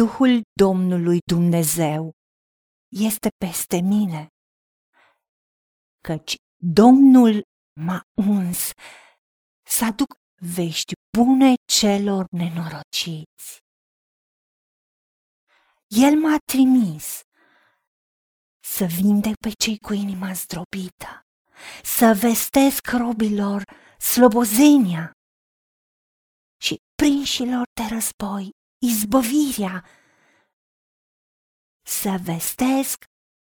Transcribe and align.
Duhul 0.00 0.42
Domnului 0.52 1.18
Dumnezeu 1.26 2.12
este 2.88 3.28
peste 3.44 3.80
mine, 3.80 4.26
căci 6.00 6.34
Domnul 6.56 7.42
m-a 7.80 8.00
uns 8.14 8.70
să 9.66 9.84
aduc 9.84 10.14
vești 10.54 10.92
bune 11.16 11.54
celor 11.72 12.26
nenorociți. 12.30 13.58
El 15.86 16.18
m-a 16.18 16.36
trimis 16.52 17.20
să 18.64 18.84
vindec 18.84 19.34
pe 19.34 19.50
cei 19.58 19.78
cu 19.78 19.92
inima 19.92 20.32
zdrobită, 20.32 21.20
să 21.82 22.18
vestesc 22.20 22.86
robilor 22.86 23.62
slobozenia 23.98 25.12
și 26.62 26.76
prinșilor 26.94 27.64
de 27.80 27.94
război 27.94 28.50
izbăvirea, 28.78 29.84
să 31.86 32.18
vestesc 32.22 33.04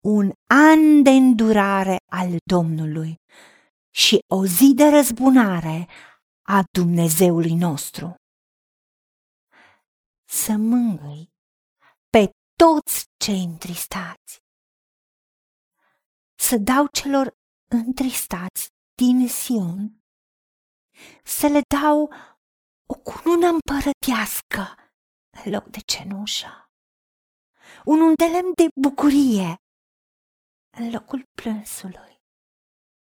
un 0.04 0.32
an 0.46 1.02
de 1.02 1.10
îndurare 1.10 1.96
al 2.12 2.36
Domnului 2.44 3.16
și 3.94 4.18
o 4.34 4.46
zi 4.46 4.72
de 4.74 4.88
răzbunare 4.88 5.88
a 6.46 6.62
Dumnezeului 6.78 7.54
nostru. 7.54 8.14
Să 10.28 10.52
mângâi 10.52 11.32
pe 12.10 12.30
toți 12.56 13.04
cei 13.24 13.42
întristați, 13.42 14.38
să 16.38 16.56
dau 16.56 16.86
celor 16.86 17.34
întristați 17.70 18.68
din 18.94 19.28
Sion, 19.28 20.02
să 21.24 21.46
le 21.46 21.60
dau 21.80 22.12
o 22.86 22.94
cunună 22.94 23.46
împărătească 23.46 24.83
în 25.44 25.52
loc 25.52 25.64
de 25.68 25.80
cenușă, 25.80 26.70
un 27.84 28.14
de 28.14 28.24
lemn 28.24 28.52
de 28.54 28.66
bucurie 28.80 29.56
în 30.76 30.90
locul 30.90 31.22
plânsului 31.42 32.16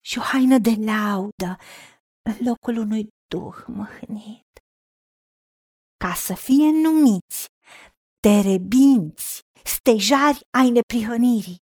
și 0.04 0.18
o 0.18 0.22
haină 0.22 0.58
de 0.58 0.74
laudă 0.84 1.56
în 2.22 2.36
locul 2.46 2.76
unui 2.76 3.08
duh 3.28 3.64
măhnit, 3.66 4.48
ca 5.96 6.14
să 6.14 6.34
fie 6.34 6.70
numiți 6.70 7.46
terebinți, 8.20 9.40
stejari 9.64 10.40
ai 10.58 10.70
neprihănirii, 10.70 11.60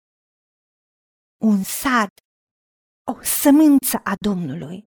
un 1.44 1.64
sad, 1.64 2.10
o 3.12 3.24
sămânță 3.24 3.98
a 4.04 4.14
Domnului, 4.20 4.84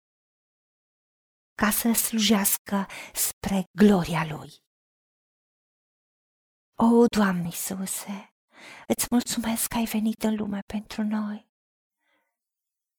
ca 1.54 1.70
să 1.70 1.92
slujească 1.92 2.86
spre 3.14 3.64
gloria 3.78 4.24
Lui. 4.34 4.50
O, 6.80 7.06
Doamne 7.06 7.44
Iisuse, 7.44 8.34
îți 8.86 9.06
mulțumesc 9.10 9.66
că 9.66 9.76
ai 9.76 9.84
venit 9.84 10.22
în 10.22 10.34
lume 10.34 10.60
pentru 10.66 11.02
noi, 11.02 11.50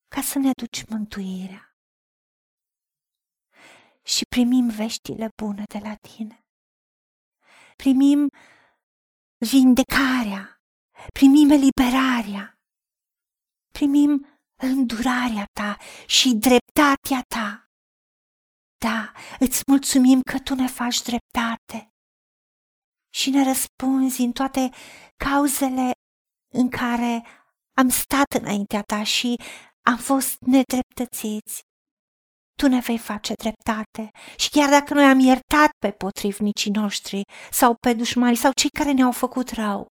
ca 0.07 0.21
să 0.21 0.39
ne 0.39 0.49
aduci 0.49 0.85
mântuirea. 0.85 1.75
Și 4.03 4.25
primim 4.25 4.69
veștile 4.69 5.29
bune 5.35 5.63
de 5.67 5.79
la 5.79 5.95
tine. 5.95 6.45
Primim 7.75 8.29
vindecarea, 9.37 10.61
primim 11.13 11.49
eliberarea, 11.49 12.59
primim 13.71 14.41
îndurarea 14.55 15.45
ta 15.53 15.77
și 16.05 16.33
dreptatea 16.33 17.21
ta. 17.27 17.71
Da, 18.77 19.11
îți 19.39 19.63
mulțumim 19.67 20.21
că 20.21 20.39
tu 20.39 20.55
ne 20.55 20.67
faci 20.67 21.01
dreptate 21.01 21.93
și 23.09 23.29
ne 23.29 23.43
răspunzi 23.43 24.21
în 24.21 24.31
toate 24.31 24.69
cauzele 25.17 25.91
în 26.53 26.69
care 26.69 27.25
am 27.73 27.89
stat 27.89 28.33
înaintea 28.33 28.81
ta 28.81 29.03
și 29.03 29.35
am 29.81 29.97
fost 29.97 30.37
nedreptățiți. 30.39 31.61
Tu 32.55 32.67
ne 32.67 32.79
vei 32.79 32.97
face 32.97 33.33
dreptate 33.33 34.11
și 34.37 34.49
chiar 34.49 34.69
dacă 34.69 34.93
noi 34.93 35.05
am 35.05 35.19
iertat 35.19 35.69
pe 35.79 35.91
potrivnicii 35.91 36.71
noștri 36.71 37.21
sau 37.51 37.75
pe 37.75 37.93
dușmani 37.93 38.35
sau 38.35 38.51
cei 38.51 38.69
care 38.69 38.91
ne-au 38.91 39.11
făcut 39.11 39.49
rău, 39.49 39.87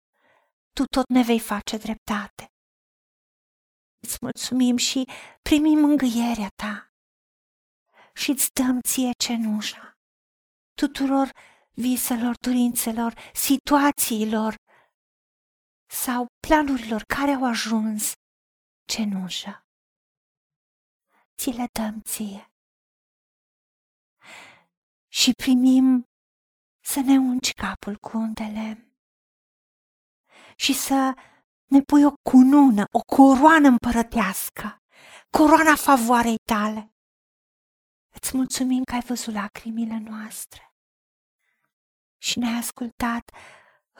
tu 0.73 0.85
tot 0.85 1.09
ne 1.09 1.23
vei 1.23 1.41
face 1.41 1.77
dreptate. 1.77 2.47
Îți 4.03 4.19
mulțumim 4.21 4.77
și 4.77 5.09
primim 5.43 5.79
mângâierea 5.79 6.49
ta 6.63 6.91
și 8.15 8.31
îți 8.31 8.53
dăm 8.53 8.81
ție 8.81 9.11
cenușa 9.25 9.97
tuturor 10.75 11.31
viselor, 11.77 12.37
dorințelor, 12.41 13.15
situațiilor 13.35 14.55
sau 15.91 16.27
planurilor 16.47 17.03
care 17.03 17.31
au 17.31 17.45
ajuns 17.45 18.13
cenușă. 18.89 19.67
Ți 21.39 21.51
le 21.51 21.67
dăm 21.73 22.01
ție. 22.01 22.51
Și 25.09 25.33
primim 25.33 26.05
să 26.85 27.01
ne 27.01 27.19
ungi 27.19 27.53
capul 27.53 27.97
cu 27.97 28.17
undele 28.17 28.91
și 30.57 30.73
să 30.75 31.15
ne 31.65 31.81
pui 31.81 32.05
o 32.05 32.13
cunună, 32.31 32.85
o 32.93 33.01
coroană 33.17 33.69
împărătească, 33.69 34.83
coroana 35.31 35.77
favoarei 35.77 36.39
tale. 36.39 36.91
Îți 38.15 38.37
mulțumim 38.37 38.85
că 38.85 38.95
ai 38.95 39.01
văzut 39.01 39.35
lacrimile 39.35 39.99
noastre 39.99 40.76
și 42.27 42.39
ne-ai 42.39 42.59
ascultat 42.59 43.31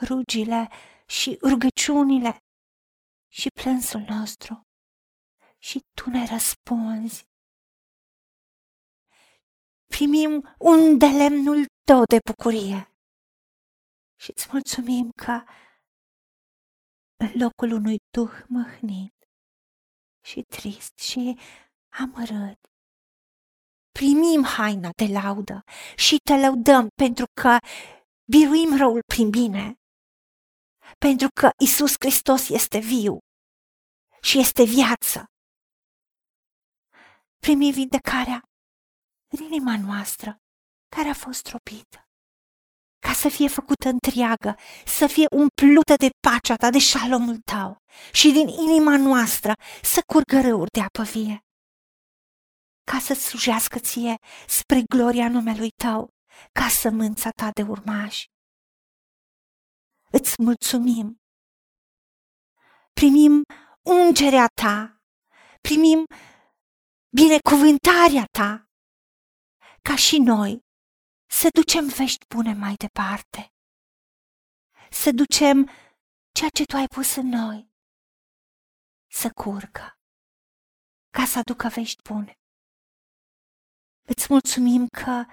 rugile 0.07 0.69
și 1.07 1.37
rugăciunile 1.41 2.37
și 3.27 3.49
plânsul 3.61 4.05
nostru 4.09 4.67
și 5.57 5.83
tu 5.93 6.09
ne 6.09 6.25
răspunzi. 6.25 7.25
Primim 9.85 10.55
un 10.59 10.97
de 10.97 11.05
lemnul 11.05 11.65
tău 11.89 12.03
de 12.03 12.17
bucurie 12.25 12.91
și 14.19 14.31
îți 14.35 14.47
mulțumim 14.51 15.09
că 15.25 15.43
în 17.23 17.31
locul 17.33 17.71
unui 17.71 17.97
duh 18.09 18.35
măhnit 18.47 19.15
și 20.25 20.41
trist 20.41 20.97
și 20.99 21.39
amărât, 22.01 22.59
primim 23.91 24.43
haina 24.43 24.89
de 24.95 25.05
laudă 25.05 25.63
și 25.95 26.17
te 26.17 26.35
lăudăm 26.37 26.87
pentru 26.95 27.25
că 27.41 27.57
biruim 28.31 28.77
răul 28.77 28.99
prin 29.13 29.29
bine, 29.29 29.73
pentru 30.97 31.27
că 31.39 31.49
Isus 31.63 31.93
Hristos 31.99 32.49
este 32.49 32.79
viu 32.79 33.17
și 34.21 34.39
este 34.39 34.63
viață. 34.63 35.25
Primi 37.37 37.71
vindecarea 37.71 38.41
în 39.27 39.43
inima 39.43 39.77
noastră 39.77 40.37
care 40.95 41.09
a 41.09 41.13
fost 41.13 41.41
tropită, 41.41 42.07
ca 42.99 43.13
să 43.13 43.29
fie 43.29 43.47
făcută 43.47 43.89
întreagă, 43.89 44.55
să 44.85 45.07
fie 45.07 45.25
umplută 45.35 45.95
de 45.95 46.09
pacea 46.27 46.55
ta, 46.55 46.69
de 46.69 46.79
șalomul 46.79 47.37
tău 47.37 47.77
și 48.11 48.31
din 48.31 48.47
inima 48.47 48.97
noastră 48.97 49.53
să 49.81 50.01
curgă 50.05 50.41
râuri 50.41 50.71
de 50.71 50.81
apă 50.81 51.03
vie, 51.03 51.39
ca 52.91 52.99
să 52.99 53.13
slujească 53.13 53.79
ție 53.79 54.15
spre 54.47 54.81
gloria 54.95 55.29
numelui 55.29 55.69
tău 55.83 56.16
ca 56.51 56.67
sămânța 56.67 57.29
ta 57.29 57.51
de 57.51 57.61
urmași. 57.61 58.31
Îți 60.11 60.41
mulțumim. 60.41 61.21
Primim 62.93 63.43
ungerea 63.81 64.47
ta, 64.47 65.01
primim 65.61 66.05
binecuvântarea 67.09 68.25
ta, 68.31 68.69
ca 69.81 69.95
și 69.95 70.17
noi 70.19 70.65
să 71.29 71.47
ducem 71.53 71.87
vești 71.87 72.25
bune 72.27 72.53
mai 72.53 72.75
departe, 72.75 73.53
să 74.91 75.11
ducem 75.11 75.69
ceea 76.31 76.49
ce 76.49 76.63
tu 76.63 76.75
ai 76.75 76.87
pus 76.87 77.15
în 77.15 77.27
noi, 77.27 77.71
să 79.11 79.29
curgă, 79.31 79.99
ca 81.09 81.25
să 81.25 81.37
aducă 81.39 81.67
vești 81.67 82.01
bune. 82.01 82.39
Îți 84.09 84.25
mulțumim 84.29 84.87
că 84.87 85.25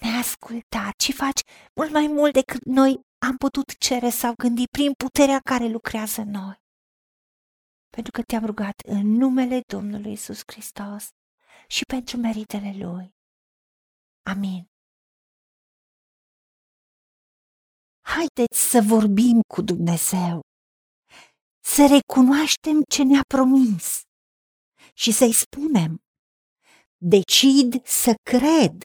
ne-ai 0.00 0.18
ascultat 0.18 1.00
și 1.00 1.12
faci 1.12 1.40
mult 1.74 1.90
mai 1.92 2.06
mult 2.06 2.32
decât 2.32 2.64
noi 2.64 3.00
am 3.18 3.36
putut 3.36 3.78
cere 3.78 4.08
sau 4.08 4.32
gândi 4.36 4.64
prin 4.70 4.92
puterea 4.92 5.40
care 5.40 5.66
lucrează 5.66 6.20
în 6.20 6.30
noi. 6.30 6.62
Pentru 7.88 8.12
că 8.12 8.22
te-am 8.22 8.44
rugat 8.44 8.80
în 8.86 9.06
numele 9.06 9.60
Domnului 9.66 10.12
Isus 10.12 10.40
Hristos 10.46 11.08
și 11.66 11.84
pentru 11.84 12.16
meritele 12.16 12.74
Lui. 12.84 13.14
Amin. 14.22 14.68
Haideți 18.06 18.70
să 18.70 18.80
vorbim 18.86 19.40
cu 19.54 19.62
Dumnezeu, 19.62 20.40
să 21.64 21.86
recunoaștem 21.86 22.82
ce 22.88 23.02
ne-a 23.02 23.22
promis 23.34 24.02
și 24.94 25.12
să-i 25.12 25.32
spunem, 25.32 26.02
decid 26.96 27.86
să 27.86 28.14
cred 28.22 28.84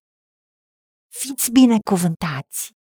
Fiți 1.13 1.51
binecuvântați! 1.51 2.80